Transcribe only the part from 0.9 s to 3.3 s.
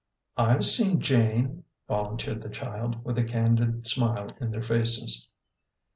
Jane," volunteered the child, with a